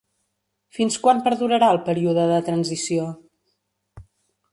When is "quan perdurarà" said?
1.03-1.69